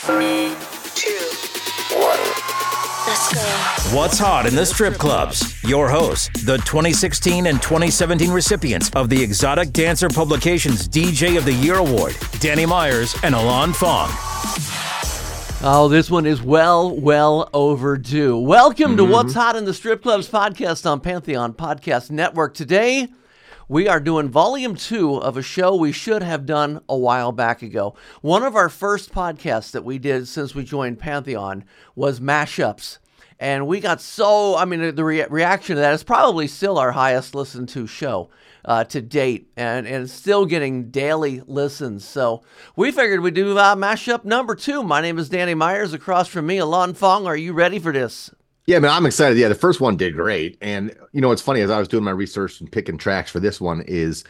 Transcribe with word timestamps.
Three, 0.00 0.54
two, 0.94 1.16
one. 1.96 2.18
Let's 3.08 3.34
go. 3.34 3.96
What's 3.96 4.18
hot 4.18 4.44
in 4.46 4.54
the 4.54 4.66
strip 4.66 4.94
clubs? 4.94 5.64
Your 5.64 5.88
hosts, 5.88 6.28
the 6.44 6.58
2016 6.58 7.46
and 7.46 7.60
2017 7.62 8.30
recipients 8.30 8.90
of 8.90 9.08
the 9.08 9.20
Exotic 9.20 9.72
Dancer 9.72 10.08
Publications 10.08 10.86
DJ 10.86 11.38
of 11.38 11.46
the 11.46 11.52
Year 11.54 11.76
Award, 11.76 12.14
Danny 12.40 12.66
Myers 12.66 13.16
and 13.24 13.34
Alon 13.34 13.72
Fong. 13.72 14.10
Oh, 15.62 15.88
this 15.90 16.10
one 16.10 16.26
is 16.26 16.42
well, 16.42 16.94
well 16.94 17.48
overdue. 17.54 18.36
Welcome 18.36 18.98
to 18.98 19.02
mm-hmm. 19.02 19.12
What's 19.12 19.32
Hot 19.32 19.56
in 19.56 19.64
the 19.64 19.74
Strip 19.74 20.02
Clubs 20.02 20.28
podcast 20.28 20.88
on 20.88 21.00
Pantheon 21.00 21.54
Podcast 21.54 22.10
Network. 22.10 22.52
Today, 22.52 23.08
we 23.68 23.88
are 23.88 24.00
doing 24.00 24.28
volume 24.28 24.76
two 24.76 25.16
of 25.16 25.36
a 25.36 25.42
show 25.42 25.74
we 25.74 25.92
should 25.92 26.22
have 26.22 26.46
done 26.46 26.80
a 26.88 26.96
while 26.96 27.32
back 27.32 27.62
ago. 27.62 27.94
One 28.20 28.42
of 28.42 28.54
our 28.54 28.68
first 28.68 29.12
podcasts 29.12 29.72
that 29.72 29.84
we 29.84 29.98
did 29.98 30.28
since 30.28 30.54
we 30.54 30.64
joined 30.64 30.98
Pantheon 30.98 31.64
was 31.94 32.20
mashups. 32.20 32.98
And 33.38 33.66
we 33.66 33.80
got 33.80 34.00
so, 34.00 34.56
I 34.56 34.64
mean, 34.64 34.94
the 34.94 35.04
rea- 35.04 35.26
reaction 35.28 35.76
to 35.76 35.80
that 35.82 35.92
is 35.92 36.04
probably 36.04 36.46
still 36.46 36.78
our 36.78 36.92
highest 36.92 37.34
listened 37.34 37.68
to 37.70 37.86
show 37.86 38.30
uh, 38.64 38.84
to 38.84 39.00
date, 39.02 39.50
and, 39.56 39.86
and 39.86 40.08
still 40.10 40.46
getting 40.46 40.90
daily 40.90 41.42
listens. 41.46 42.04
So 42.04 42.42
we 42.76 42.90
figured 42.90 43.20
we'd 43.20 43.34
do 43.34 43.56
uh, 43.58 43.76
mashup 43.76 44.24
number 44.24 44.54
two. 44.54 44.82
My 44.82 45.00
name 45.00 45.18
is 45.18 45.28
Danny 45.28 45.54
Myers. 45.54 45.92
Across 45.92 46.28
from 46.28 46.46
me, 46.46 46.58
Alon 46.58 46.94
Fong. 46.94 47.26
Are 47.26 47.36
you 47.36 47.52
ready 47.52 47.78
for 47.78 47.92
this? 47.92 48.30
Yeah, 48.66 48.80
man, 48.80 48.90
I'm 48.90 49.06
excited. 49.06 49.38
Yeah, 49.38 49.48
the 49.48 49.54
first 49.54 49.80
one 49.80 49.96
did 49.96 50.14
great. 50.14 50.58
And 50.60 50.94
you 51.12 51.20
know 51.20 51.28
what's 51.28 51.42
funny 51.42 51.60
as 51.60 51.70
I 51.70 51.78
was 51.78 51.88
doing 51.88 52.02
my 52.04 52.10
research 52.10 52.60
and 52.60 52.70
picking 52.70 52.98
tracks 52.98 53.30
for 53.30 53.38
this 53.38 53.60
one 53.60 53.82
is 53.82 54.24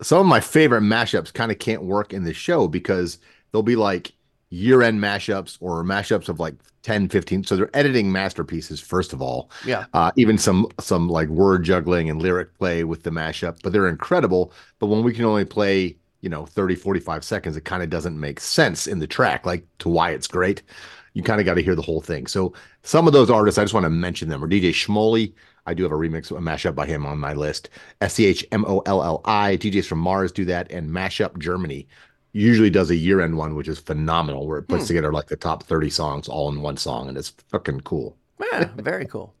some 0.00 0.18
of 0.18 0.26
my 0.26 0.40
favorite 0.40 0.80
mashups 0.82 1.32
kind 1.32 1.52
of 1.52 1.58
can't 1.58 1.82
work 1.82 2.12
in 2.12 2.24
this 2.24 2.36
show 2.36 2.66
because 2.66 3.18
they'll 3.52 3.62
be 3.62 3.76
like 3.76 4.12
year-end 4.48 5.00
mashups 5.00 5.58
or 5.60 5.84
mashups 5.84 6.28
of 6.28 6.40
like 6.40 6.54
10, 6.82 7.08
15. 7.08 7.44
So 7.44 7.56
they're 7.56 7.76
editing 7.76 8.10
masterpieces 8.10 8.80
first 8.80 9.12
of 9.12 9.20
all. 9.20 9.50
Yeah. 9.66 9.84
Uh, 9.92 10.12
even 10.16 10.38
some 10.38 10.66
some 10.80 11.08
like 11.08 11.28
word 11.28 11.62
juggling 11.62 12.08
and 12.08 12.22
lyric 12.22 12.56
play 12.58 12.84
with 12.84 13.02
the 13.02 13.10
mashup, 13.10 13.58
but 13.62 13.72
they're 13.72 13.88
incredible. 13.88 14.52
But 14.78 14.86
when 14.86 15.02
we 15.02 15.12
can 15.12 15.26
only 15.26 15.44
play, 15.44 15.96
you 16.22 16.30
know, 16.30 16.46
30, 16.46 16.74
45 16.74 17.22
seconds, 17.22 17.56
it 17.56 17.66
kind 17.66 17.82
of 17.82 17.90
doesn't 17.90 18.18
make 18.18 18.40
sense 18.40 18.86
in 18.86 18.98
the 18.98 19.06
track, 19.06 19.44
like 19.44 19.66
to 19.80 19.90
why 19.90 20.10
it's 20.12 20.26
great 20.26 20.62
you 21.14 21.22
kind 21.22 21.40
of 21.40 21.46
got 21.46 21.54
to 21.54 21.62
hear 21.62 21.76
the 21.76 21.82
whole 21.82 22.00
thing. 22.00 22.26
So 22.26 22.52
some 22.82 23.06
of 23.06 23.12
those 23.12 23.30
artists, 23.30 23.56
I 23.56 23.64
just 23.64 23.72
want 23.72 23.84
to 23.84 23.90
mention 23.90 24.28
them. 24.28 24.42
Or 24.42 24.48
DJ 24.48 24.70
Schmolli, 24.70 25.32
I 25.66 25.72
do 25.72 25.84
have 25.84 25.92
a 25.92 25.96
remix, 25.96 26.30
a 26.30 26.34
mashup 26.34 26.74
by 26.74 26.86
him 26.86 27.06
on 27.06 27.18
my 27.18 27.32
list. 27.32 27.70
S 28.00 28.14
C 28.14 28.26
H 28.26 28.44
M 28.52 28.64
O 28.66 28.80
L 28.80 29.02
L 29.02 29.22
I. 29.24 29.56
DJs 29.56 29.86
from 29.86 30.00
Mars 30.00 30.32
do 30.32 30.44
that, 30.44 30.70
and 30.70 30.90
Mashup 30.90 31.38
Germany 31.38 31.86
usually 32.32 32.68
does 32.68 32.90
a 32.90 32.96
year-end 32.96 33.36
one, 33.36 33.54
which 33.54 33.68
is 33.68 33.78
phenomenal, 33.78 34.46
where 34.48 34.58
it 34.58 34.68
puts 34.68 34.84
hmm. 34.84 34.88
together 34.88 35.12
like 35.12 35.28
the 35.28 35.36
top 35.36 35.62
30 35.62 35.88
songs 35.88 36.28
all 36.28 36.50
in 36.50 36.60
one 36.60 36.76
song, 36.76 37.08
and 37.08 37.16
it's 37.16 37.30
fucking 37.48 37.80
cool. 37.82 38.16
Yeah, 38.52 38.68
very 38.76 39.06
cool. 39.06 39.32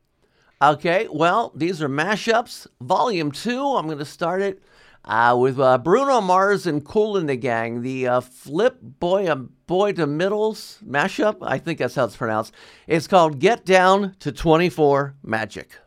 Okay, 0.62 1.08
well, 1.10 1.52
these 1.56 1.82
are 1.82 1.88
mashups, 1.88 2.68
volume 2.80 3.32
two. 3.32 3.60
I'm 3.60 3.86
going 3.86 3.98
to 3.98 4.04
start 4.04 4.40
it 4.40 4.62
uh, 5.04 5.36
with 5.38 5.58
uh, 5.58 5.78
Bruno 5.78 6.20
Mars 6.20 6.66
and 6.66 6.84
Kool 6.84 7.20
& 7.20 7.26
the 7.26 7.36
Gang, 7.36 7.82
the 7.82 8.08
uh, 8.08 8.20
Flip 8.20 8.78
Boy 8.80 9.30
um, 9.30 9.50
Boy 9.66 9.92
to 9.92 10.06
Middles 10.06 10.78
mashup. 10.86 11.38
I 11.42 11.58
think 11.58 11.78
that's 11.78 11.94
how 11.94 12.04
it's 12.04 12.16
pronounced. 12.16 12.52
It's 12.86 13.06
called 13.06 13.38
Get 13.38 13.64
Down 13.64 14.14
to 14.20 14.32
24 14.32 15.16
Magic. 15.22 15.78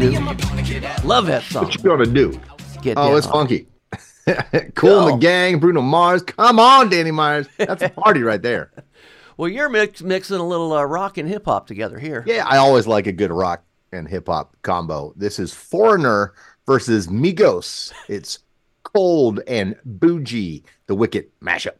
Do? 0.00 0.12
Love 1.04 1.26
that 1.26 1.42
song. 1.50 1.64
What 1.64 1.74
you 1.74 1.82
gonna 1.82 2.06
do? 2.06 2.40
Get 2.80 2.96
Oh, 2.96 3.16
it's 3.16 3.26
funky. 3.26 3.66
Kool 4.74 5.04
& 5.04 5.06
the 5.06 5.18
Gang, 5.20 5.58
Bruno 5.58 5.82
Mars. 5.82 6.22
Come 6.22 6.58
on, 6.58 6.88
Danny 6.88 7.10
Myers. 7.10 7.46
That's 7.58 7.82
a 7.82 7.88
party 7.90 8.22
right 8.22 8.40
there. 8.40 8.72
Well, 9.36 9.50
you're 9.50 9.68
mix, 9.68 10.00
mixing 10.00 10.38
a 10.38 10.46
little 10.46 10.72
uh, 10.72 10.84
rock 10.84 11.18
and 11.18 11.28
hip 11.28 11.44
hop 11.44 11.66
together 11.66 11.98
here. 11.98 12.24
Yeah, 12.26 12.46
I 12.46 12.56
always 12.56 12.86
like 12.86 13.06
a 13.08 13.12
good 13.12 13.30
rock 13.30 13.62
and 13.92 14.08
hip 14.08 14.28
hop 14.28 14.56
combo. 14.62 15.12
This 15.16 15.38
is 15.38 15.52
Foreigner 15.52 16.32
versus 16.66 17.08
Migos. 17.08 17.92
It's 18.08 18.38
Cold 18.84 19.40
and 19.46 19.76
Boujee, 19.86 20.62
the 20.86 20.94
Wick-it 20.94 21.38
mashup. 21.40 21.74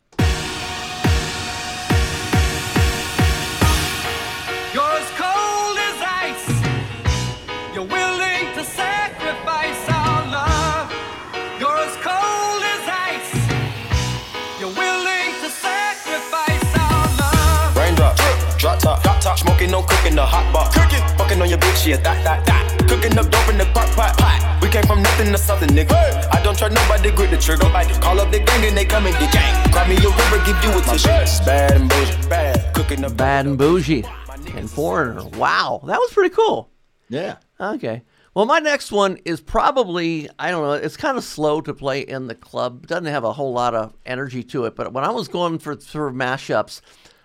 Drop 19.61 19.71
top, 19.71 19.71
no 19.71 19.83
cooking, 19.83 20.17
the 20.17 20.25
hot 20.25 20.53
pot. 20.55 20.73
Cooking, 20.73 21.19
fucking 21.19 21.43
on 21.43 21.49
your 21.51 21.59
bitch, 21.59 21.87
yeah, 21.87 21.97
that, 21.99 22.25
that, 22.25 22.47
that. 22.47 22.89
Cooking 22.89 23.19
up 23.19 23.31
dope 23.31 23.49
in 23.51 23.59
the 23.59 23.65
crock 23.67 23.89
pot, 23.95 24.17
pot. 24.17 24.59
We 24.63 24.69
came 24.71 24.85
from 24.85 25.03
nothing 25.03 25.33
to 25.33 25.39
something, 25.39 25.69
nigga. 25.69 25.93
I 26.33 26.43
don't 26.43 26.57
trust 26.57 26.75
nobody, 26.75 27.11
grip 27.11 27.31
the 27.31 27.37
trigger. 27.37 27.65
Nobody 27.65 27.93
call 28.01 28.19
up 28.21 28.31
the 28.31 28.39
gang 28.41 28.65
and 28.65 28.77
they 28.77 28.87
come 28.87 29.07
and 29.07 29.15
get 29.19 29.33
gang. 29.33 29.71
Grab 29.71 29.89
me 29.89 29.97
a 29.97 30.09
river, 30.09 30.45
give 30.47 30.57
you 30.65 30.79
a 30.79 30.83
tissue. 30.83 31.45
Bad 31.45 31.73
and 31.73 31.91
bougie, 31.91 32.29
bad. 32.29 32.75
Cooking 32.75 33.05
up 33.05 33.17
Bad 33.17 33.47
and 33.47 33.59
Boujee 33.59 34.07
and 34.57 34.71
Foreigner. 34.71 35.29
Wow, 35.37 35.83
that 35.85 35.99
was 35.99 36.11
pretty 36.13 36.35
cool. 36.35 36.71
Yeah. 37.09 37.37
Okay. 37.61 38.03
Well, 38.33 38.47
my 38.47 38.61
next 38.61 38.93
one 38.93 39.19
is 39.25 39.41
probably, 39.41 40.31
I 40.39 40.53
don't 40.53 40.63
know, 40.63 40.73
it's 40.73 40.97
kind 40.97 41.19
of 41.19 41.25
slow 41.25 41.61
to 41.63 41.75
play 41.75 42.01
in 42.01 42.29
the 42.29 42.35
club. 42.35 42.87
Doesn't 42.87 43.07
have 43.07 43.25
a 43.25 43.33
whole 43.33 43.53
lot 43.53 43.75
of 43.75 43.93
energy 44.07 44.43
to 44.45 44.65
it. 44.67 44.77
But 44.77 44.93
when 44.93 45.05
I 45.05 45.11
was 45.11 45.29
going 45.29 45.59
for 45.59 45.79
sort 45.81 46.09
of 46.09 46.15
mashups, 46.15 46.81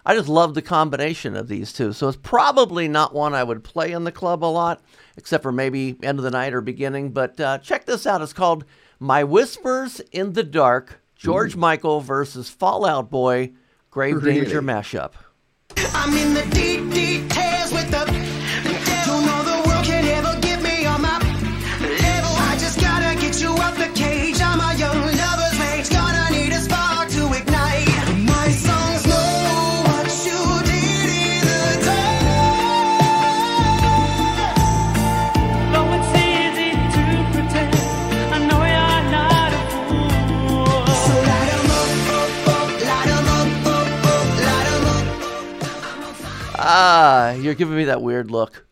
I 0.06 0.14
just 0.16 0.30
love 0.30 0.54
the 0.54 0.62
combination 0.62 1.36
of 1.36 1.48
these 1.48 1.74
two. 1.74 1.92
So 1.92 2.08
it's 2.08 2.18
probably 2.18 2.88
not 2.88 3.14
one 3.14 3.34
I 3.34 3.44
would 3.44 3.64
play 3.64 3.92
in 3.92 4.04
the 4.04 4.12
club 4.12 4.44
a 4.44 4.46
lot, 4.46 4.82
except 5.18 5.42
for 5.42 5.52
maybe 5.52 5.98
end 6.04 6.20
of 6.20 6.24
the 6.24 6.32
night 6.32 6.54
or 6.54 6.62
beginning. 6.62 7.12
But 7.12 7.40
uh, 7.40 7.58
check 7.58 7.86
this 7.86 8.06
out. 8.06 8.22
It's 8.22 8.34
called 8.34 8.66
My 9.00 9.24
Whispers 9.24 10.02
in 10.12 10.34
the 10.34 10.44
Dark 10.44 11.02
George 11.16 11.56
Michael 11.56 12.02
versus 12.02 12.50
Fall 12.50 12.86
Out 12.86 13.10
Boy 13.10 13.54
Grave 13.90 14.18
Really? 14.18 14.42
Danger 14.42 14.62
mashup. 14.62 15.14
Giving 47.58 47.76
me 47.76 47.86
that 47.86 48.02
weird 48.02 48.32
look. 48.32 48.66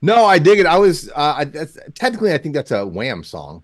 No, 0.00 0.24
I 0.24 0.38
dig 0.38 0.60
it. 0.60 0.66
I 0.66 0.78
was 0.78 1.10
uh, 1.10 1.34
I, 1.38 1.44
that's, 1.44 1.76
technically, 1.94 2.32
I 2.32 2.38
think 2.38 2.54
that's 2.54 2.70
a 2.70 2.86
Wham 2.86 3.24
song, 3.24 3.62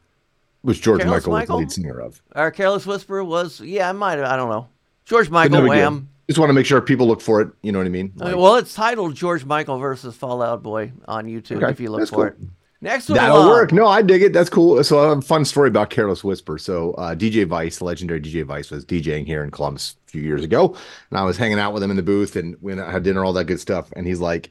which 0.63 0.83
George 0.83 1.01
Careless 1.01 1.27
Michael 1.27 1.33
was 1.33 1.47
the 1.47 1.57
lead 1.57 1.73
singer 1.73 2.01
of. 2.01 2.21
Our 2.33 2.51
Careless 2.51 2.87
Whisper 2.87 3.23
was, 3.23 3.61
yeah, 3.61 3.89
I 3.89 3.93
might 3.93 4.19
have, 4.19 4.27
I 4.27 4.37
don't 4.37 4.51
know. 4.51 4.69
George 5.05 5.31
Michael 5.31 5.59
no 5.59 5.61
deal. 5.63 5.71
Wham. 5.71 6.09
Just 6.27 6.39
want 6.39 6.49
to 6.49 6.55
make 6.55 6.67
sure 6.67 6.81
people 6.81 7.07
look 7.07 7.21
for 7.21 7.43
it. 7.43 7.51
You 7.63 7.71
know 7.71 7.79
what 7.79 7.87
I 7.87 7.91
mean? 7.91 8.13
Like, 8.17 8.35
well, 8.35 8.57
it's 8.57 8.73
titled 8.73 9.15
George 9.15 9.45
Michael 9.45 9.79
versus 9.79 10.17
Fall 10.17 10.43
Out 10.43 10.63
Boy 10.63 10.93
on 11.07 11.27
YouTube 11.27 11.59
Okay, 11.59 11.71
if 11.71 11.81
you 11.81 11.91
look 11.91 12.09
for 12.09 12.31
cool. 12.31 12.47
it. 12.47 12.51
Next 12.85 13.09
one. 13.09 13.17
That'll 13.17 13.49
work. 13.49 13.73
No, 13.73 13.87
I 13.87 14.03
dig 14.03 14.21
it. 14.21 14.35
That's 14.35 14.51
cool. 14.51 14.85
So 14.85 14.99
a 14.99 15.23
fun 15.23 15.47
story 15.47 15.69
about 15.69 15.89
Careless 15.89 16.23
Whisper. 16.23 16.59
So 16.59 16.93
uh, 16.93 17.15
DJ 17.15 17.47
Vice, 17.47 17.81
legendary 17.81 18.21
DJ 18.21 18.45
Vice, 18.45 18.71
was 18.71 18.85
DJing 18.85 19.25
here 19.25 19.43
in 19.43 19.51
Columbus 19.51 19.97
a 20.07 20.11
few 20.11 20.21
years 20.21 20.45
ago, 20.45 20.77
and 21.09 21.19
I 21.19 21.25
was 21.25 21.39
hanging 21.39 21.59
out 21.59 21.73
with 21.73 21.83
him 21.83 21.91
in 21.91 21.97
the 21.97 22.03
booth, 22.03 22.37
and 22.37 22.59
we 22.61 22.77
had 22.77 23.03
dinner, 23.03 23.25
all 23.25 23.33
that 23.33 23.47
good 23.47 23.59
stuff. 23.59 23.91
And 23.97 24.07
he's 24.07 24.21
like, 24.21 24.51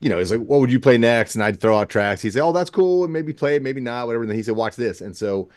you 0.00 0.08
know, 0.08 0.18
he's 0.18 0.32
like, 0.32 0.40
"What 0.40 0.58
would 0.58 0.72
you 0.72 0.80
play 0.80 0.98
next?" 0.98 1.36
And 1.36 1.44
I'd 1.44 1.60
throw 1.60 1.78
out 1.78 1.88
tracks. 1.88 2.20
He'd 2.20 2.32
say, 2.32 2.40
"Oh, 2.40 2.50
that's 2.50 2.68
cool," 2.68 3.04
and 3.04 3.12
maybe 3.12 3.32
play 3.32 3.54
it, 3.54 3.62
maybe 3.62 3.80
not, 3.80 4.08
whatever. 4.08 4.24
And 4.24 4.30
then 4.30 4.36
he 4.36 4.42
said, 4.42 4.56
"Watch 4.56 4.74
this." 4.74 5.00
And 5.00 5.16
so 5.16 5.50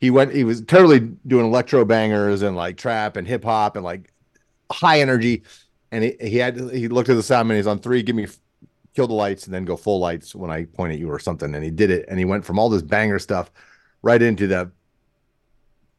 he 0.00 0.10
went. 0.10 0.34
He 0.34 0.42
was 0.42 0.60
totally 0.62 0.98
doing 1.28 1.46
electro 1.46 1.84
bangers 1.84 2.42
and 2.42 2.56
like 2.56 2.76
trap 2.78 3.16
and 3.16 3.28
hip 3.28 3.44
hop 3.44 3.76
and 3.76 3.84
like 3.84 4.12
high 4.72 5.00
energy. 5.00 5.44
And 5.92 6.02
he, 6.02 6.16
he 6.20 6.36
had 6.38 6.58
he 6.72 6.88
looked 6.88 7.10
at 7.10 7.14
the 7.14 7.22
sound 7.22 7.48
and 7.48 7.56
he's 7.56 7.68
on 7.68 7.78
three. 7.78 8.02
Give 8.02 8.16
me 8.16 8.26
kill 8.94 9.06
the 9.06 9.14
lights 9.14 9.46
and 9.46 9.54
then 9.54 9.64
go 9.64 9.76
full 9.76 9.98
lights 9.98 10.34
when 10.34 10.50
I 10.50 10.64
point 10.64 10.92
at 10.92 10.98
you 10.98 11.10
or 11.10 11.18
something. 11.18 11.54
And 11.54 11.64
he 11.64 11.70
did 11.70 11.90
it. 11.90 12.04
And 12.08 12.18
he 12.18 12.24
went 12.24 12.44
from 12.44 12.58
all 12.58 12.68
this 12.68 12.82
banger 12.82 13.18
stuff 13.18 13.50
right 14.02 14.20
into 14.20 14.46
the 14.46 14.70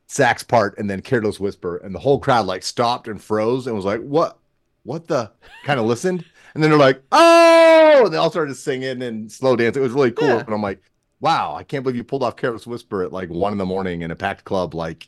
sax 0.07 0.43
part 0.43 0.77
and 0.77 0.89
then 0.89 1.01
careless 1.01 1.39
whisper. 1.39 1.77
And 1.77 1.93
the 1.93 1.99
whole 1.99 2.19
crowd 2.19 2.45
like 2.45 2.63
stopped 2.63 3.07
and 3.07 3.21
froze 3.21 3.67
and 3.67 3.75
was 3.75 3.85
like, 3.85 4.01
what, 4.01 4.37
what 4.83 5.07
the 5.07 5.31
kind 5.63 5.79
of 5.79 5.85
listened. 5.85 6.23
And 6.53 6.61
then 6.61 6.69
they're 6.69 6.79
like, 6.79 7.01
oh, 7.11 8.03
and 8.05 8.13
they 8.13 8.17
all 8.17 8.29
started 8.29 8.55
singing 8.55 9.01
and 9.01 9.31
slow 9.31 9.55
dance. 9.55 9.75
It 9.75 9.81
was 9.81 9.91
really 9.91 10.11
cool. 10.11 10.27
Yeah. 10.27 10.39
And 10.45 10.53
I'm 10.53 10.61
like, 10.61 10.81
wow, 11.19 11.55
I 11.55 11.63
can't 11.63 11.83
believe 11.83 11.95
you 11.95 12.03
pulled 12.03 12.21
off 12.21 12.35
careless 12.35 12.67
whisper 12.67 13.01
at 13.01 13.11
like 13.11 13.29
one 13.29 13.53
in 13.53 13.57
the 13.57 13.65
morning 13.65 14.01
in 14.03 14.11
a 14.11 14.15
packed 14.15 14.43
club. 14.43 14.75
Like, 14.75 15.07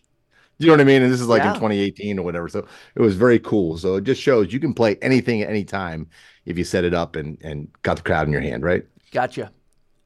you 0.60 0.68
know 0.68 0.74
what 0.74 0.82
I 0.82 0.86
mean? 0.86 1.02
And 1.02 1.12
this 1.12 1.22
is 1.22 1.28
like 1.28 1.44
Yeah. 1.44 1.50
in 1.50 1.56
2018 1.56 2.20
or 2.20 2.24
whatever. 2.24 2.48
So 2.50 2.66
it 2.96 3.02
was 3.02 3.16
very 3.16 3.40
cool. 3.40 3.78
So 3.78 3.96
it 3.96 4.04
just 4.04 4.22
shows 4.22 4.54
you 4.54 4.60
can 4.60 4.74
play 4.74 4.98
anything 5.02 5.42
at 5.42 5.50
any 5.50 5.64
time 5.66 6.08
if 6.46 6.58
you 6.58 6.64
set 6.64 6.84
it 6.84 6.94
up 6.94 7.16
and 7.16 7.38
and 7.42 7.68
got 7.84 7.98
the 7.98 8.04
crowd 8.04 8.28
in 8.28 8.34
your 8.34 8.42
hand, 8.42 8.64
right? 8.64 8.86
Gotcha. 9.12 9.52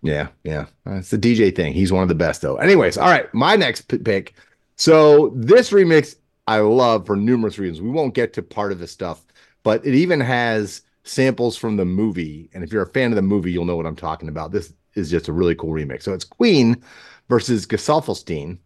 Yeah, 0.01 0.30
yeah. 0.44 0.66
Uh, 0.88 0.96
It's 0.96 1.10
the 1.10 1.18
DJ 1.18 1.54
thing. 1.56 1.74
He's 1.74 1.92
one 1.92 2.04
of 2.04 2.10
the 2.10 2.16
best 2.16 2.42
though. 2.42 2.56
Anyways, 2.57 2.98
all 2.98 3.10
right, 3.10 3.31
my 3.34 3.56
next 3.56 3.81
p- 3.90 3.98
pick. 3.98 4.34
So 4.78 5.34
this 5.36 5.72
remix 5.72 6.16
I 6.48 6.60
love 6.60 7.06
for 7.06 7.16
numerous 7.16 7.60
reasons. 7.60 7.81
We 7.81 7.90
won't 7.92 8.16
get 8.16 8.34
to 8.34 8.42
part 8.42 8.72
of 8.72 8.80
the 8.80 8.88
stuff, 8.88 9.24
but 9.63 9.86
it 9.86 9.94
even 9.94 10.19
has 10.22 10.81
samples 11.04 11.57
from 11.57 11.75
the 11.75 11.86
movie. 11.86 12.50
And 12.54 12.63
if 12.63 12.72
you're 12.72 12.84
a 12.84 12.88
fan 12.94 13.12
of 13.12 13.16
the 13.18 13.22
movie, 13.22 13.52
you'll 13.52 13.66
know 13.66 13.75
what 13.78 13.86
I'm 13.86 13.95
talking 13.95 14.30
about. 14.30 14.52
This 14.52 14.74
is 14.95 15.12
just 15.12 15.28
a 15.28 15.34
really 15.34 15.54
cool 15.56 15.72
remix. 15.72 16.04
So 16.04 16.13
it's 16.13 16.24
Queen 16.25 16.81
versus 17.28 17.68
Gesaffelstein, 17.68 18.57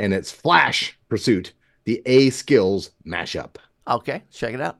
and 0.00 0.14
it's 0.14 0.32
Flash 0.32 0.98
Pursuit, 1.08 1.52
the 1.84 2.02
A.Skillz 2.06 2.90
mashup. 3.06 3.56
Okay, 3.86 4.22
check 4.30 4.54
it 4.54 4.60
out. 4.60 4.78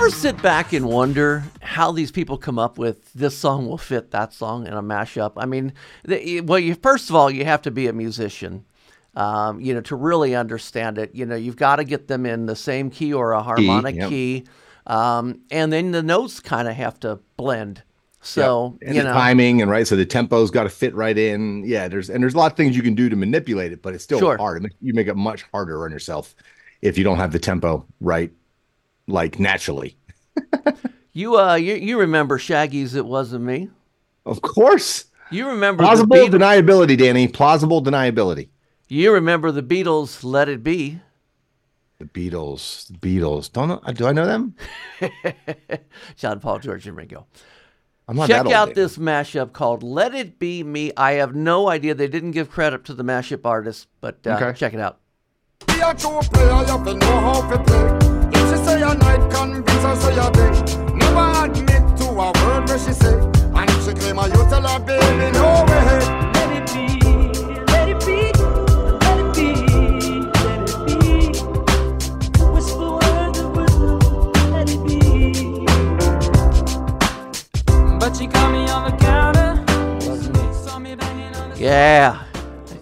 Ever 0.00 0.08
sit 0.08 0.40
back 0.40 0.72
and 0.72 0.86
wonder 0.88 1.44
how 1.60 1.92
these 1.92 2.10
people 2.10 2.38
come 2.38 2.58
up 2.58 2.78
with 2.78 3.12
this 3.12 3.36
song 3.36 3.68
will 3.68 3.76
fit 3.76 4.10
that 4.12 4.32
song 4.32 4.66
in 4.66 4.72
a 4.72 4.82
mashup? 4.82 5.32
I 5.36 5.44
mean, 5.44 5.74
the, 6.06 6.40
well, 6.40 6.58
you 6.58 6.74
first 6.74 7.10
of 7.10 7.16
all 7.16 7.30
you 7.30 7.44
have 7.44 7.60
to 7.62 7.70
be 7.70 7.86
a 7.86 7.92
musician, 7.92 8.64
um, 9.14 9.60
you 9.60 9.74
know, 9.74 9.82
to 9.82 9.96
really 9.96 10.34
understand 10.34 10.96
it. 10.96 11.14
You 11.14 11.26
know, 11.26 11.36
you've 11.36 11.58
got 11.58 11.76
to 11.76 11.84
get 11.84 12.08
them 12.08 12.24
in 12.24 12.46
the 12.46 12.56
same 12.56 12.88
key 12.88 13.12
or 13.12 13.32
a 13.32 13.42
harmonic 13.42 13.96
yep. 13.96 14.08
key, 14.08 14.44
um, 14.86 15.42
and 15.50 15.70
then 15.70 15.90
the 15.90 16.02
notes 16.02 16.40
kind 16.40 16.66
of 16.66 16.76
have 16.76 16.98
to 17.00 17.18
blend. 17.36 17.82
So 18.22 18.78
and 18.80 18.94
you 18.94 19.02
the 19.02 19.08
know, 19.08 19.12
timing 19.12 19.60
and 19.60 19.70
right 19.70 19.86
so 19.86 19.96
the 19.96 20.06
tempo's 20.06 20.50
got 20.50 20.62
to 20.62 20.70
fit 20.70 20.94
right 20.94 21.16
in 21.16 21.64
yeah 21.64 21.88
there's 21.88 22.08
and 22.10 22.22
there's 22.22 22.34
a 22.34 22.38
lot 22.38 22.52
of 22.52 22.56
things 22.56 22.76
you 22.76 22.82
can 22.82 22.94
do 22.94 23.08
to 23.08 23.16
manipulate 23.16 23.72
it 23.72 23.80
but 23.80 23.94
it's 23.94 24.04
still 24.04 24.18
Sure. 24.18 24.36
hard 24.36 24.70
you 24.82 24.92
make 24.92 25.06
it 25.06 25.16
much 25.16 25.40
harder 25.54 25.86
on 25.86 25.90
yourself 25.90 26.34
if 26.82 26.98
you 26.98 27.04
don't 27.04 27.16
have 27.16 27.32
the 27.32 27.38
tempo 27.38 27.86
right 28.02 28.30
like 29.10 29.38
naturally 29.38 29.96
you 31.12 31.36
uh, 31.38 31.54
you, 31.54 31.74
you 31.74 31.98
remember 31.98 32.38
Shaggy's 32.38 32.94
"It 32.94 33.04
Wasn't 33.06 33.44
Me"? 33.44 33.68
of 34.24 34.40
course 34.42 35.06
You 35.30 35.48
remember 35.48 35.82
plausible 35.82 36.16
the 36.28 36.38
deniability 36.38 36.96
danny 36.96 37.28
plausible 37.28 37.82
deniability 37.82 38.48
You 38.88 39.12
remember 39.12 39.50
the 39.52 39.62
Beatles' 39.62 40.24
"Let 40.24 40.48
It 40.48 40.62
Be"? 40.62 41.00
the 41.98 42.04
beatles 42.06 42.86
the 42.88 42.94
beatles 42.98 43.52
don't 43.52 43.68
know 43.68 43.92
do 43.92 44.06
i 44.06 44.12
know 44.12 44.24
them 44.26 44.54
John 46.16 46.40
Paul, 46.40 46.58
George, 46.60 46.86
and 46.86 46.96
Ringo. 46.96 47.26
i'm 48.08 48.16
not 48.16 48.28
Check 48.28 48.38
that 48.38 48.46
old, 48.46 48.54
out 48.54 48.64
Danny. 48.68 48.74
this 48.76 48.96
mashup 48.96 49.52
called 49.52 49.82
"Let 49.82 50.14
It 50.14 50.38
Be 50.38 50.62
Me." 50.62 50.92
I 50.96 51.12
have 51.12 51.34
no 51.34 51.68
idea; 51.68 51.94
they 51.94 52.08
didn't 52.08 52.30
give 52.30 52.50
credit 52.50 52.84
to 52.86 52.94
the 52.94 53.04
mashup 53.04 53.44
artist, 53.44 53.86
but 54.00 54.26
uh, 54.26 54.30
Okay. 54.40 54.52
check 54.58 54.72
it 54.74 54.80
out. 54.80 54.98
Be 58.50 58.56
a 58.56 58.58
true 58.58 58.58
player, 58.58 58.58
you 58.58 58.58
have 58.58 58.58
to 58.58 58.58
know 58.58 58.58
how 58.58 58.58
to 58.58 58.58
play. 58.58 58.58
She 58.58 58.64
say 58.64 58.82
a 58.82 58.94
night, 58.94 59.30
convince 59.30 59.82
her 59.82 59.96
say 59.96 60.16
a 60.16 60.30
day. 60.30 60.52
Never 60.94 61.26
admit 61.44 61.84
to 61.98 62.04
a 62.04 62.32
word 62.44 62.68
where 62.68 62.78
she 62.78 62.92
say. 62.92 63.16
And 63.54 63.70
she 63.82 63.92
claim 63.94 64.16
her, 64.16 64.28
you 64.28 64.42
tell 64.48 64.62
her, 64.62 64.78
baby, 64.80 65.30
no 65.32 65.64
way. 65.68 65.84
Let 66.34 66.50
it 66.56 66.66
be, 66.74 66.86
let 67.68 67.88
it 67.88 68.00
be, 68.06 68.32
let 69.00 69.18
it 69.18 69.30
be, 69.34 69.48
let 70.40 70.60
it 70.66 70.86
be. 70.86 71.02
Whisper 72.50 72.90
words 72.90 73.38
of 73.38 73.48
wisdom, 73.56 73.98
let 74.52 74.68
it 74.70 74.82
be. 74.86 75.02
But 77.98 78.16
she 78.16 78.26
caught 78.26 78.50
me 78.52 78.68
on 78.70 78.82
the 78.90 78.96
counter. 78.98 79.48
Saw 80.52 80.78
me 80.78 80.94
banging 80.94 81.34
on 81.36 81.50
the 81.50 81.56
Yeah, 81.58 82.22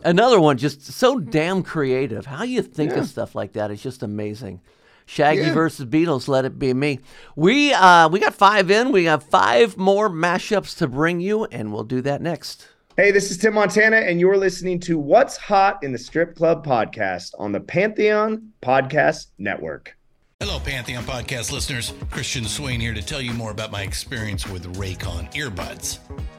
another 0.05 0.41
one 0.41 0.57
just 0.57 0.83
so 0.83 1.19
damn 1.19 1.63
creative. 1.63 2.27
How 2.27 2.45
you 2.45 2.63
think 2.63 2.93
of 2.93 3.07
stuff 3.07 3.35
like 3.35 3.53
that 3.55 3.71
is 3.71 3.83
just 3.83 4.03
amazing. 4.03 4.61
Shaggy 5.09 5.41
Yeah. 5.41 5.55
versus 5.55 5.87
Beatles, 5.87 6.29
"Let 6.29 6.45
It 6.45 6.59
Be 6.59 6.75
Me." 6.75 7.01
We 7.35 7.73
uh, 7.73 8.11
we 8.11 8.21
got 8.21 8.35
five 8.35 8.71
in. 8.71 8.93
We 8.93 9.05
have 9.05 9.23
five 9.25 9.79
more 9.79 10.11
mashups 10.11 10.77
to 10.79 10.87
bring 10.87 11.21
you, 11.21 11.47
and 11.47 11.73
we'll 11.73 11.85
do 11.85 12.03
that 12.03 12.21
next. 12.21 12.69
Hey, 12.99 13.11
this 13.11 13.31
is 13.31 13.39
Tim 13.39 13.55
Montana, 13.55 13.97
and 13.97 14.21
you're 14.21 14.37
listening 14.37 14.81
to 14.81 14.99
What's 14.99 15.37
Hot 15.39 15.83
in 15.83 15.93
the 15.93 15.99
Strip 15.99 16.35
Club 16.37 16.67
podcast 16.67 17.31
on 17.39 17.53
the 17.53 17.61
Pantheon 17.61 18.51
Podcast 18.61 19.29
Network. 19.39 19.97
Hello, 20.41 20.61
Pantheon 20.61 21.05
podcast 21.05 21.51
listeners. 21.53 21.95
Christian 22.11 22.45
Swain 22.45 22.79
here 22.79 22.95
to 22.95 23.03
tell 23.03 23.21
you 23.23 23.33
more 23.33 23.51
about 23.51 23.73
my 23.73 23.83
experience 23.83 24.47
with 24.47 24.77
Raycon 24.77 25.33
earbuds. 25.33 25.99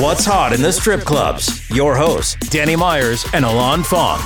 What's 0.00 0.24
hot 0.24 0.54
in 0.54 0.62
the 0.62 0.72
strip 0.72 1.02
clubs? 1.02 1.68
Your 1.68 1.94
hosts, 1.94 2.34
Danny 2.48 2.74
Myers 2.74 3.26
and 3.34 3.44
Alon 3.44 3.82
Fong. 3.82 4.18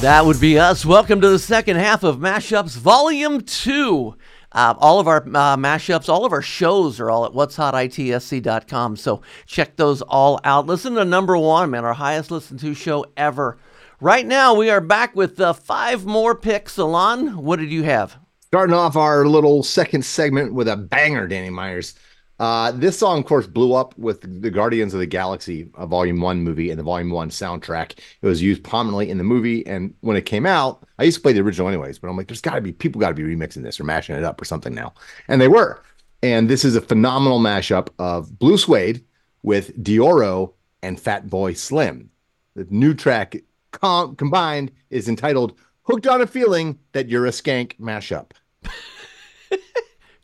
That 0.00 0.24
would 0.26 0.40
be 0.40 0.58
us. 0.58 0.84
Welcome 0.84 1.20
to 1.20 1.28
the 1.28 1.38
second 1.38 1.76
half 1.76 2.02
of 2.02 2.16
Mashups 2.16 2.76
Volume 2.76 3.42
2. 3.42 4.16
Uh, 4.50 4.74
all 4.76 4.98
of 4.98 5.06
our 5.06 5.18
uh, 5.18 5.56
mashups, 5.56 6.08
all 6.08 6.24
of 6.24 6.32
our 6.32 6.42
shows 6.42 6.98
are 6.98 7.12
all 7.12 7.24
at 7.24 7.30
what'shotitsc.com. 7.30 8.96
So 8.96 9.22
check 9.46 9.76
those 9.76 10.02
all 10.02 10.40
out. 10.42 10.66
Listen 10.66 10.96
to 10.96 11.04
number 11.04 11.36
one, 11.38 11.70
man, 11.70 11.84
our 11.84 11.94
highest 11.94 12.32
listened 12.32 12.58
to 12.58 12.74
show 12.74 13.06
ever. 13.16 13.56
Right 14.00 14.26
now, 14.26 14.54
we 14.56 14.68
are 14.68 14.80
back 14.80 15.14
with 15.14 15.40
uh, 15.40 15.52
five 15.52 16.04
more 16.04 16.34
picks. 16.34 16.76
Alon, 16.76 17.36
what 17.36 17.60
did 17.60 17.70
you 17.70 17.84
have? 17.84 18.18
Starting 18.48 18.74
off 18.74 18.96
our 18.96 19.26
little 19.26 19.62
second 19.62 20.04
segment 20.04 20.54
with 20.54 20.66
a 20.66 20.76
banger, 20.76 21.28
Danny 21.28 21.50
Myers. 21.50 21.94
Uh, 22.40 22.72
this 22.72 22.98
song, 22.98 23.18
of 23.18 23.26
course, 23.26 23.46
blew 23.46 23.74
up 23.74 23.96
with 23.98 24.40
the 24.40 24.50
Guardians 24.50 24.94
of 24.94 25.00
the 25.00 25.06
Galaxy 25.06 25.68
uh, 25.74 25.84
Volume 25.84 26.22
1 26.22 26.40
movie 26.40 26.70
and 26.70 26.78
the 26.78 26.82
Volume 26.82 27.10
1 27.10 27.28
soundtrack. 27.28 27.98
It 28.22 28.26
was 28.26 28.40
used 28.40 28.64
prominently 28.64 29.10
in 29.10 29.18
the 29.18 29.24
movie. 29.24 29.64
And 29.66 29.92
when 30.00 30.16
it 30.16 30.22
came 30.22 30.46
out, 30.46 30.82
I 30.98 31.02
used 31.02 31.18
to 31.18 31.22
play 31.22 31.34
the 31.34 31.42
original 31.42 31.68
anyways, 31.68 31.98
but 31.98 32.08
I'm 32.08 32.16
like, 32.16 32.28
there's 32.28 32.40
got 32.40 32.54
to 32.54 32.62
be 32.62 32.72
people 32.72 32.98
got 32.98 33.10
to 33.10 33.14
be 33.14 33.24
remixing 33.24 33.62
this 33.62 33.78
or 33.78 33.84
mashing 33.84 34.16
it 34.16 34.24
up 34.24 34.40
or 34.40 34.46
something 34.46 34.74
now. 34.74 34.94
And 35.28 35.38
they 35.38 35.48
were. 35.48 35.82
And 36.22 36.48
this 36.48 36.64
is 36.64 36.76
a 36.76 36.80
phenomenal 36.80 37.40
mashup 37.40 37.88
of 37.98 38.38
Blue 38.38 38.56
Suede 38.56 39.04
with 39.42 39.76
Deorro 39.82 40.54
and 40.82 40.98
Fatboy 40.98 41.58
Slim. 41.58 42.08
The 42.56 42.66
new 42.70 42.94
track 42.94 43.36
com- 43.72 44.16
combined 44.16 44.72
is 44.88 45.10
entitled 45.10 45.58
Hooked 45.82 46.06
on 46.06 46.22
a 46.22 46.26
Feeling 46.26 46.78
That 46.92 47.10
You're 47.10 47.26
a 47.26 47.30
Skank 47.30 47.76
Mashup. 47.78 48.30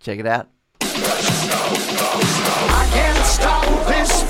Check 0.01 0.19
it 0.19 0.27
out. 0.27 0.49
I 0.99 2.88
can't 2.91 3.26
stop 3.26 3.87
this 3.87 4.25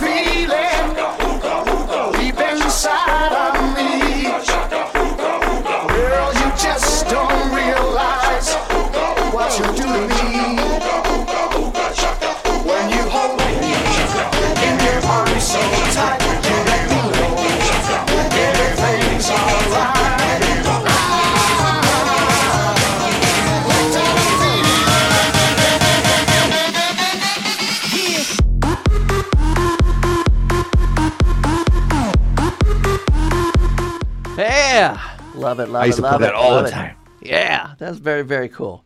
I 35.86 35.88
used 35.88 35.98
it, 35.98 36.02
to 36.02 36.08
play 36.08 36.12
love 36.12 36.20
that 36.20 36.28
it, 36.30 36.34
all 36.34 36.62
the 36.62 36.68
it. 36.68 36.70
time. 36.70 36.96
Yeah, 37.22 37.74
that's 37.78 37.98
very 37.98 38.22
very 38.22 38.48
cool. 38.48 38.84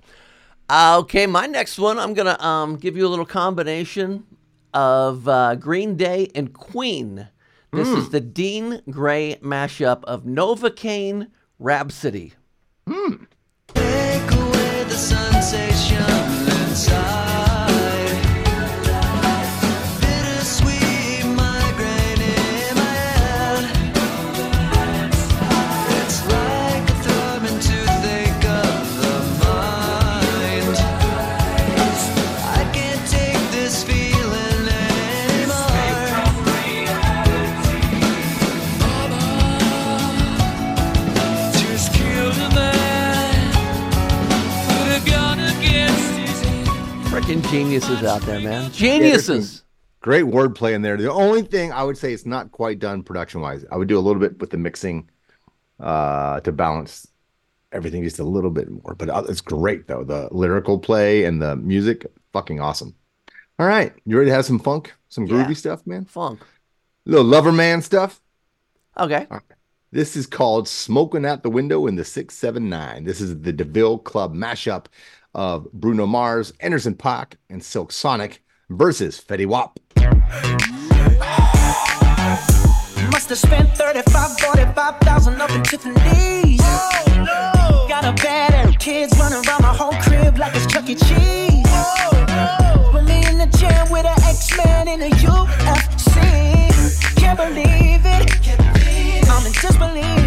Uh, 0.69 0.99
okay, 1.01 1.27
my 1.27 1.47
next 1.47 1.79
one, 1.79 1.99
I'm 1.99 2.15
gonna 2.15 2.41
um, 2.41 2.77
give 2.77 2.97
you 2.97 3.07
a 3.07 3.11
little 3.11 3.27
combination 3.27 4.25
of 4.73 5.27
uh, 5.29 5.57
Green 5.57 5.97
Day 5.97 6.31
and 6.35 6.53
Queen. 6.53 7.29
This 7.73 7.89
Hmm. 7.89 7.99
is 7.99 8.11
the 8.11 8.21
Dean 8.21 8.81
Gray 8.91 9.37
mashup 9.43 10.05
of 10.05 10.25
Novocaine 10.25 11.29
Rhapsody. 11.59 12.35
Take 12.89 13.30
geniuses 47.51 48.05
out 48.05 48.23
there, 48.23 48.41
man. 48.41 48.71
Geniuses. 48.71 49.51
some 49.51 49.65
Great 50.03 50.25
wordplay 50.25 50.73
in 50.73 50.83
there. 50.83 50.97
The 50.97 51.13
only 51.13 51.43
thing 51.43 51.73
I 51.73 51.83
would 51.83 51.99
say 51.99 52.13
it's 52.13 52.25
not 52.25 52.53
quite 52.53 52.79
done 52.79 53.03
production 53.03 53.41
wise. 53.41 53.65
I 53.71 53.77
would 53.77 53.89
do 53.89 53.99
a 53.99 54.01
little 54.01 54.21
bit 54.21 54.39
with 54.39 54.51
the 54.51 54.57
mixing 54.57 55.11
uh, 55.79 56.41
to 56.41 56.53
balance 56.53 57.07
everything 57.73 58.03
just 58.05 58.19
a 58.19 58.25
little 58.25 58.51
bit 58.51 58.71
more. 58.71 58.95
But 58.95 59.11
uh, 59.11 59.25
it's 59.29 59.41
great 59.41 59.89
though. 59.89 60.05
The 60.05 60.29
lyrical 60.31 60.79
play 60.79 61.25
and 61.25 61.43
the 61.43 61.57
music, 61.57 62.07
fucking 62.33 62.61
awesome. 62.61 62.95
All 63.59 63.67
right, 63.67 63.93
you 64.07 64.17
ready 64.17 64.31
to 64.31 64.35
have 64.35 64.47
some 64.47 64.59
funk, 64.59 64.95
some 65.09 65.27
Yeah. 65.27 65.35
groovy 65.45 65.57
stuff, 65.57 65.87
man? 65.87 66.05
Funk. 66.07 66.41
little 67.05 67.25
lover 67.27 67.53
man 67.53 67.83
stuff. 67.83 68.21
Okay. 68.97 69.27
This 69.93 70.17
is 70.17 70.27
called 70.27 70.69
Smoking 70.69 71.27
Out 71.27 71.43
the 71.43 71.51
Window 71.51 71.89
in 71.89 71.97
the 71.97 72.05
679. 72.05 73.05
This 73.05 73.21
is 73.21 73.41
the 73.41 73.53
DeVille 73.53 73.99
Club 73.99 74.33
mashup 74.35 74.87
of 75.35 75.71
Bruno 75.73 76.07
Mars, 76.07 76.53
Anderson 76.61 76.95
Paak, 76.95 77.35
and 77.49 77.63
Silk 77.63 77.93
Sonic 77.93 78.43
versus 78.69 79.21
Fetty 79.21 79.47
Wap. 79.47 79.79
Must 83.11 83.29
have 83.29 83.39
spent 83.39 83.77
35, 83.77 84.39
45,000 84.41 85.41
up 85.41 85.51
in 85.51 85.63
Tiffany's. 85.63 86.61
Oh, 86.63 87.87
Got 87.89 88.05
a 88.05 88.13
bad 88.23 88.55
ass 88.55 88.77
kids 88.79 89.17
running 89.19 89.43
around 89.47 89.63
my 89.63 89.75
whole 89.75 89.93
crib 90.03 90.39
like 90.39 90.55
it's 90.55 90.67
Chuck 90.67 90.89
E. 90.89 90.95
Cheese. 90.95 91.65
Oh, 91.69 92.89
Put 92.93 93.05
me 93.05 93.27
in 93.27 93.39
the 93.39 93.47
gym 93.59 93.91
with 93.91 94.07
an 94.07 94.23
X-Man 94.25 94.89
in 94.89 95.01
the 95.01 95.11
UFC. 95.11 96.17
Can't 97.17 97.39
believe 97.39 98.03
it. 98.05 99.29
I'm 99.29 99.47
in 99.47 99.53
disbelief. 99.53 100.20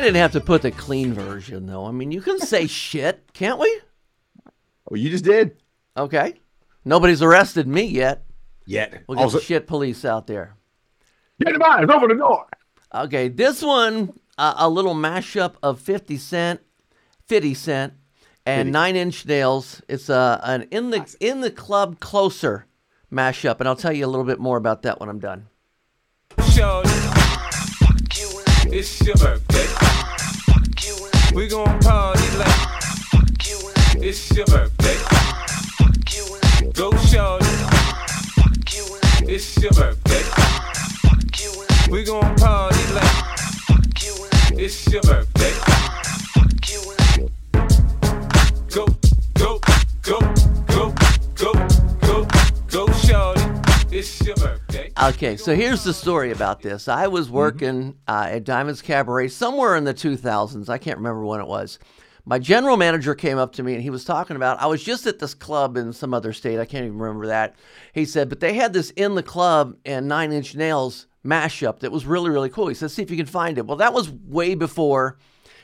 Didn't 0.00 0.16
have 0.16 0.32
to 0.32 0.40
put 0.40 0.62
the 0.62 0.70
clean 0.70 1.12
version, 1.14 1.66
though. 1.66 1.84
I 1.86 1.90
mean, 1.92 2.10
you 2.12 2.20
can 2.22 2.38
say 2.38 2.66
shit, 2.68 3.30
can't 3.32 3.58
we? 3.58 3.80
Oh, 4.90 4.94
you 4.94 5.10
just 5.10 5.24
did. 5.24 5.56
Okay. 5.96 6.34
Nobody's 6.84 7.22
arrested 7.22 7.66
me 7.68 7.82
yet. 7.84 8.24
Yet. 8.66 9.02
We'll 9.06 9.16
get 9.18 9.24
Also- 9.24 9.38
the 9.38 9.44
shit 9.44 9.66
police 9.66 10.04
out 10.04 10.26
there. 10.26 10.56
Get 11.44 11.54
him 11.54 11.62
out, 11.62 11.88
open 11.90 12.08
the 12.10 12.14
door. 12.16 12.46
Okay, 12.94 13.28
this 13.28 13.62
one, 13.62 14.12
uh, 14.36 14.54
a 14.58 14.68
little 14.68 14.94
mashup 14.94 15.54
of 15.62 15.80
50 15.80 16.16
Cent, 16.18 16.60
50 17.26 17.54
Cent, 17.54 17.92
and 18.44 18.70
Nine 18.72 18.94
Inch 18.96 19.24
Nails. 19.24 19.80
It's 19.88 20.08
a 20.10 20.40
an 20.42 20.62
in 20.70 20.90
the 20.90 21.16
in 21.20 21.40
the 21.40 21.50
club 21.50 21.98
closer 22.00 22.66
mashup, 23.12 23.58
and 23.60 23.68
I'll 23.68 23.76
tell 23.76 23.92
you 23.92 24.04
a 24.04 24.08
little 24.08 24.24
bit 24.26 24.38
more 24.38 24.56
about 24.58 24.82
that 24.82 25.00
when 25.00 25.08
I'm 25.08 25.18
done. 25.20 25.46
Shorty, 26.52 26.90
it's 28.76 29.00
your 29.06 29.14
birthday. 29.16 29.89
We 31.32 31.46
gon' 31.46 31.78
party 31.80 32.36
like 32.36 32.70
it's 34.02 34.36
your 34.36 34.46
birthday. 34.46 34.96
Go 36.72 36.90
shorty, 36.96 37.46
it's 39.32 39.56
your 39.62 39.70
birthday. 39.70 40.24
We 41.88 42.02
gon' 42.02 42.34
party 42.36 42.92
like 42.92 44.58
it's 44.58 44.92
your 44.92 45.02
birthday. 45.02 45.29
Okay, 55.02 55.38
so 55.38 55.54
here's 55.54 55.82
the 55.82 55.94
story 55.94 56.30
about 56.30 56.60
this. 56.60 56.86
I 56.86 57.06
was 57.06 57.30
working 57.30 57.96
uh, 58.06 58.28
at 58.32 58.44
Diamonds 58.44 58.82
Cabaret 58.82 59.28
somewhere 59.28 59.74
in 59.76 59.84
the 59.84 59.94
2000s. 59.94 60.68
I 60.68 60.76
can't 60.76 60.98
remember 60.98 61.24
when 61.24 61.40
it 61.40 61.46
was. 61.46 61.78
My 62.26 62.38
general 62.38 62.76
manager 62.76 63.14
came 63.14 63.38
up 63.38 63.54
to 63.54 63.62
me 63.62 63.72
and 63.72 63.82
he 63.82 63.88
was 63.88 64.04
talking 64.04 64.36
about. 64.36 64.60
I 64.60 64.66
was 64.66 64.84
just 64.84 65.06
at 65.06 65.18
this 65.18 65.32
club 65.32 65.78
in 65.78 65.94
some 65.94 66.12
other 66.12 66.34
state. 66.34 66.60
I 66.60 66.66
can't 66.66 66.84
even 66.84 66.98
remember 66.98 67.28
that. 67.28 67.56
He 67.94 68.04
said, 68.04 68.28
but 68.28 68.40
they 68.40 68.52
had 68.52 68.74
this 68.74 68.90
in 68.90 69.14
the 69.14 69.22
club 69.22 69.74
and 69.86 70.06
Nine 70.06 70.32
Inch 70.32 70.54
Nails 70.54 71.06
mashup 71.24 71.80
that 71.80 71.90
was 71.90 72.04
really 72.04 72.28
really 72.28 72.50
cool. 72.50 72.68
He 72.68 72.74
said, 72.74 72.90
see 72.90 73.02
if 73.02 73.10
you 73.10 73.16
can 73.16 73.24
find 73.24 73.56
it. 73.56 73.66
Well, 73.66 73.78
that 73.78 73.94
was 73.94 74.10
way 74.10 74.54
before 74.54 75.18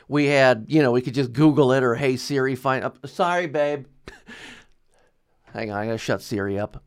we 0.09 0.26
had, 0.26 0.64
you 0.69 0.83
know, 0.83 0.93
we 0.93 1.02
could 1.02 1.14
just 1.14 1.35
Google 1.35 1.73
it 1.73 1.83
or 1.83 1.95
Hey 1.95 2.16
Siri, 2.16 2.55
find 2.55 2.83
up. 2.85 3.07
Sorry, 3.07 3.47
babe. 3.47 3.85
Hang 5.57 5.71
on, 5.71 5.79
I 5.79 5.87
gotta 5.87 5.97
shut 5.97 6.21
Siri 6.21 6.59
up. 6.59 6.85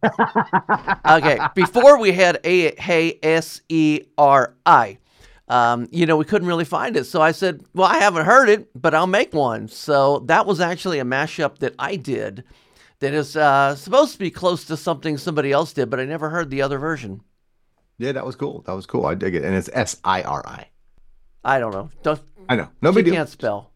okay, 1.09 1.39
before 1.55 1.99
we 1.99 2.11
had 2.11 2.39
a 2.43 2.75
Hey 2.79 3.17
S 3.23 3.61
E 3.67 4.01
R 4.15 4.53
I, 4.63 4.99
um, 5.47 5.87
you 5.91 6.05
know, 6.05 6.17
we 6.17 6.25
couldn't 6.25 6.47
really 6.47 6.65
find 6.65 6.95
it. 6.95 7.05
So 7.05 7.19
I 7.19 7.31
said, 7.31 7.63
well, 7.73 7.87
I 7.87 7.97
haven't 7.97 8.27
heard 8.27 8.47
it, 8.47 8.69
but 8.79 8.93
I'll 8.93 9.07
make 9.07 9.33
one. 9.33 9.69
So 9.69 10.19
that 10.27 10.45
was 10.45 10.59
actually 10.59 10.99
a 10.99 11.03
mashup 11.03 11.57
that 11.59 11.73
I 11.79 11.95
did. 11.95 12.43
That 12.99 13.15
is 13.15 13.35
uh, 13.35 13.75
supposed 13.75 14.13
to 14.13 14.19
be 14.19 14.29
close 14.29 14.65
to 14.65 14.77
something 14.77 15.17
somebody 15.17 15.51
else 15.51 15.73
did, 15.73 15.89
but 15.89 15.99
I 15.99 16.05
never 16.05 16.29
heard 16.29 16.51
the 16.51 16.61
other 16.61 16.77
version. 16.77 17.21
Yeah, 17.97 18.11
that 18.11 18.25
was 18.25 18.35
cool. 18.35 18.61
That 18.67 18.73
was 18.73 18.85
cool. 18.85 19.07
I 19.07 19.15
dig 19.15 19.33
it. 19.33 19.43
And 19.43 19.55
it's 19.55 19.69
S 19.73 19.97
I 20.03 20.21
R 20.21 20.43
I. 20.45 20.67
I 21.43 21.57
don't 21.57 21.71
know. 21.71 21.89
Don't, 22.03 22.21
I 22.47 22.55
know. 22.55 22.69
No 22.83 22.91
big 22.91 23.05
deal. 23.05 23.15
can't 23.15 23.29
spell. 23.29 23.71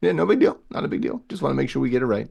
Yeah, 0.00 0.12
no 0.12 0.26
big 0.26 0.38
deal. 0.38 0.60
Not 0.70 0.84
a 0.84 0.88
big 0.88 1.00
deal. 1.00 1.24
Just 1.28 1.42
want 1.42 1.50
to 1.50 1.56
make 1.56 1.68
sure 1.70 1.82
we 1.82 1.90
get 1.90 2.02
it 2.02 2.06
right. 2.06 2.28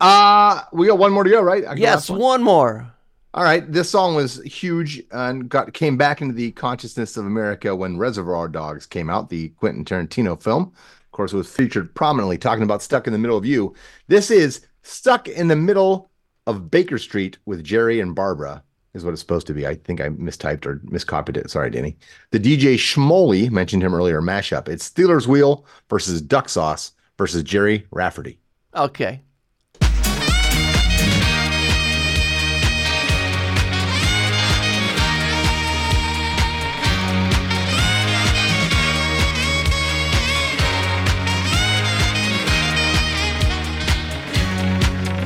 Uh 0.00 0.62
we 0.72 0.86
got 0.86 0.98
one 0.98 1.12
more 1.12 1.24
to 1.24 1.30
go, 1.30 1.42
right? 1.42 1.64
Yes, 1.76 2.08
one? 2.08 2.20
one 2.20 2.42
more. 2.42 2.92
All 3.34 3.44
right. 3.44 3.70
This 3.70 3.90
song 3.90 4.14
was 4.14 4.42
huge 4.42 5.02
and 5.12 5.48
got 5.48 5.72
came 5.74 5.96
back 5.96 6.22
into 6.22 6.34
the 6.34 6.52
consciousness 6.52 7.16
of 7.16 7.26
America 7.26 7.74
when 7.76 7.98
Reservoir 7.98 8.48
Dogs 8.48 8.86
came 8.86 9.10
out, 9.10 9.28
the 9.28 9.50
Quentin 9.50 9.84
Tarantino 9.84 10.42
film. 10.42 10.72
Of 11.04 11.12
course, 11.12 11.32
it 11.32 11.36
was 11.36 11.50
featured 11.50 11.94
prominently 11.94 12.38
talking 12.38 12.64
about 12.64 12.82
Stuck 12.82 13.06
in 13.06 13.12
the 13.12 13.18
Middle 13.18 13.36
of 13.36 13.44
You. 13.44 13.74
This 14.06 14.30
is 14.30 14.66
Stuck 14.82 15.28
in 15.28 15.48
the 15.48 15.56
Middle 15.56 16.10
of 16.46 16.70
Baker 16.70 16.96
Street 16.96 17.38
with 17.44 17.62
Gerry 17.62 18.00
and 18.00 18.14
Barbara, 18.14 18.62
is 18.94 19.04
what 19.04 19.12
it's 19.12 19.20
supposed 19.20 19.46
to 19.48 19.54
be. 19.54 19.66
I 19.66 19.74
think 19.74 20.00
I 20.00 20.08
mistyped 20.08 20.64
or 20.64 20.76
miscopied 20.86 21.36
it. 21.36 21.50
Sorry, 21.50 21.70
Danny. 21.70 21.96
The 22.30 22.40
DJ 22.40 22.74
Schmolli 22.74 23.50
mentioned 23.50 23.82
him 23.82 23.94
earlier, 23.94 24.22
mashup. 24.22 24.68
It's 24.68 24.84
Stealers 24.84 25.28
Wheel 25.28 25.66
versus 25.90 26.22
Duck 26.22 26.48
Sauce 26.48 26.92
versus 27.18 27.42
Gerry 27.42 27.86
Rafferty. 27.90 28.38
Okay. 28.74 29.20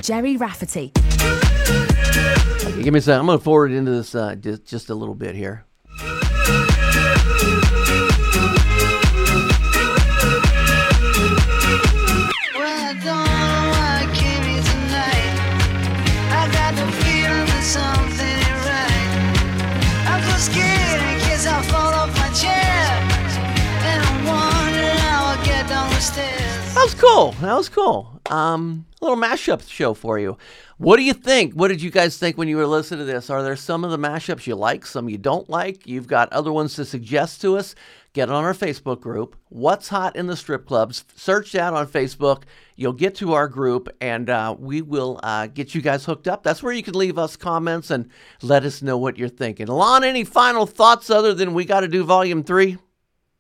Gerry 0.03 0.37
Rafferty. 0.37 0.93
Okay, 0.97 2.83
give 2.83 2.93
me 2.93 2.99
a 2.99 3.01
second. 3.01 3.21
I'm 3.21 3.27
going 3.27 3.39
to 3.39 3.45
forward 3.45 3.71
into 3.71 3.93
this 3.93 4.17
uh, 4.17 4.35
just, 4.35 4.65
just 4.65 4.91
a 4.91 4.95
little 4.97 5.15
bit 5.15 5.37
here. 5.37 5.65
Well, 6.01 6.27
I 12.67 12.99
don't 12.99 13.05
know 13.05 13.71
why 13.71 14.03
I 14.03 14.11
came 14.13 14.43
here 14.43 14.65
tonight. 14.67 15.39
I 16.35 16.51
got 16.51 16.75
the 16.75 16.91
feeling 17.05 17.47
that 17.47 17.63
something 17.63 18.27
ain't 18.27 18.59
right. 18.67 19.07
I'm 20.11 20.21
so 20.27 20.37
scared 20.51 21.01
in 21.01 21.21
case 21.31 21.47
I 21.47 21.63
fall 21.63 21.95
off 21.95 22.11
my 22.19 22.29
chair. 22.35 22.91
And 23.87 24.03
I'm 24.03 24.27
wondering 24.27 24.99
how 24.99 25.27
I 25.27 25.45
get 25.45 25.69
down 25.69 25.89
the 25.91 26.01
stairs. 26.01 26.75
That 26.75 26.83
was 26.83 26.95
cool. 26.95 27.31
That 27.41 27.55
was 27.55 27.69
cool. 27.69 28.12
Um, 28.31 28.87
a 29.01 29.05
little 29.05 29.21
mashup 29.21 29.69
show 29.69 29.95
for 29.95 30.19
you. 30.19 30.39
What 30.79 30.97
do 30.97 31.03
you 31.03 31.13
think? 31.13 31.55
What 31.55 31.69
did 31.69 31.83
you 31.83 31.91
guys 31.91 32.19
think 32.19 32.39
when 32.39 32.49
you 32.49 32.57
were 32.57 32.67
listening 32.67 33.01
to 33.01 33.05
this? 33.05 33.31
Are 33.31 33.43
there 33.43 33.57
some 33.57 33.85
of 33.85 33.91
the 33.91 33.99
mashups 33.99 34.47
you 34.47 34.55
like, 34.55 34.87
some 34.87 35.09
you 35.09 35.19
don't 35.19 35.49
like? 35.51 35.87
You've 35.87 36.07
got 36.07 36.33
other 36.33 36.53
ones 36.53 36.75
to 36.75 36.85
suggest 36.85 37.41
to 37.43 37.57
us? 37.57 37.75
Get 38.13 38.31
on 38.31 38.45
our 38.45 38.53
Facebook 38.53 39.01
group. 39.01 39.37
What's 39.49 39.89
hot 39.89 40.17
in 40.17 40.27
the 40.27 40.37
strip 40.37 40.67
clubs? 40.67 41.05
Search 41.17 41.53
that 41.53 41.73
on 41.73 41.87
Facebook. 41.87 42.43
You'll 42.77 42.93
get 42.93 43.15
to 43.17 43.33
our 43.33 43.49
group, 43.49 43.89
and 44.01 44.29
uh, 44.29 44.55
we 44.59 44.83
will 44.83 45.19
uh, 45.23 45.47
get 45.47 45.75
you 45.75 45.81
guys 45.81 46.05
hooked 46.05 46.29
up. 46.29 46.43
That's 46.43 46.63
where 46.63 46.73
you 46.75 46.83
can 46.83 46.95
leave 46.95 47.17
us 47.17 47.37
comments 47.37 47.91
and 47.91 48.11
let 48.43 48.65
us 48.65 48.83
know 48.83 48.99
what 48.99 49.19
you're 49.19 49.29
thinking. 49.29 49.69
Alon, 49.69 50.05
any 50.05 50.25
final 50.25 50.67
thoughts 50.67 51.09
other 51.09 51.33
than 51.33 51.55
we 51.55 51.65
got 51.65 51.81
to 51.81 51.89
do 51.89 52.05
volume 52.05 52.45
three? 52.45 52.77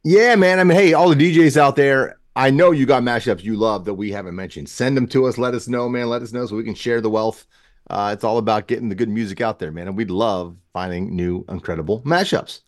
Yeah, 0.04 0.36
man. 0.36 0.58
I 0.58 0.64
mean, 0.64 0.78
hey, 0.78 0.94
all 0.94 1.10
the 1.10 1.16
DJs 1.16 1.56
out 1.56 1.76
there, 1.76 2.18
I 2.34 2.50
know 2.50 2.70
you 2.70 2.86
got 2.86 3.02
mashups 3.02 3.42
you 3.42 3.56
love 3.56 3.84
that 3.84 3.94
we 3.94 4.10
haven't 4.10 4.36
mentioned. 4.36 4.68
Send 4.68 4.96
them 4.96 5.06
to 5.08 5.26
us. 5.26 5.36
Let 5.36 5.54
us 5.54 5.68
know, 5.68 5.88
man. 5.88 6.08
Let 6.08 6.22
us 6.22 6.32
know 6.32 6.46
so 6.46 6.56
we 6.56 6.64
can 6.64 6.74
share 6.74 7.00
the 7.00 7.10
wealth. 7.10 7.46
Uh, 7.90 8.10
it's 8.14 8.24
all 8.24 8.38
about 8.38 8.68
getting 8.68 8.88
the 8.88 8.94
good 8.94 9.08
music 9.08 9.40
out 9.40 9.58
there, 9.58 9.70
man. 9.70 9.88
And 9.88 9.96
we'd 9.96 10.10
love 10.10 10.56
finding 10.72 11.14
new, 11.14 11.44
incredible 11.48 12.00
mashups. 12.02 12.60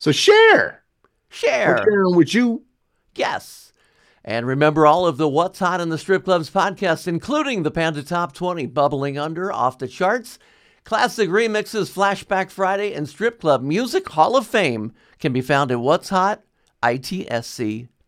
So 0.00 0.10
share. 0.10 0.82
Share. 1.28 1.76
We're 1.76 1.84
sharing 1.84 2.16
with 2.16 2.34
you. 2.34 2.64
Yes. 3.14 3.72
And 4.24 4.46
remember 4.46 4.86
all 4.86 5.06
of 5.06 5.18
the 5.18 5.28
What's 5.28 5.58
Hot 5.60 5.80
in 5.80 5.88
the 5.88 5.98
Strip 5.98 6.24
Clubs 6.24 6.50
podcasts, 6.50 7.06
including 7.06 7.62
the 7.62 7.70
Panda 7.70 8.02
Top 8.02 8.32
20, 8.32 8.66
Bubbling 8.66 9.18
Under, 9.18 9.52
Off 9.52 9.78
the 9.78 9.88
Charts, 9.88 10.38
Classic 10.84 11.28
Remixes, 11.28 11.92
Flashback 11.92 12.50
Friday, 12.50 12.92
and 12.92 13.08
Strip 13.08 13.40
Club 13.40 13.62
Music 13.62 14.08
Hall 14.10 14.36
of 14.36 14.46
Fame 14.46 14.92
can 15.18 15.32
be 15.32 15.40
found 15.40 15.70
at 15.70 15.80
What's 15.80 16.08
Hot, 16.08 16.42
ITSC.com. 16.82 17.88